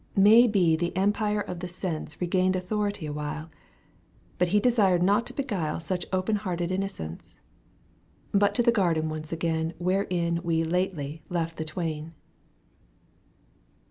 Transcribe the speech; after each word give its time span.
May 0.17 0.47
be 0.47 0.75
the 0.75 0.97
empire 0.97 1.41
of 1.41 1.59
the 1.59 1.67
sense 1.67 2.15
Eegained 2.15 2.55
authority 2.55 3.05
awhile. 3.05 3.51
But 4.39 4.47
he 4.47 4.59
desired 4.59 5.03
not 5.03 5.27
to 5.27 5.33
beguile 5.35 5.79
Such 5.79 6.07
open 6.11 6.37
hearted 6.37 6.71
innocence. 6.71 7.39
But 8.31 8.55
to 8.55 8.63
the 8.63 8.71
garden 8.71 9.09
once 9.09 9.31
again 9.31 9.75
Wherein 9.77 10.41
we 10.41 10.63
lately 10.63 11.21
left 11.29 11.57
the 11.57 11.65
twain. 11.65 12.15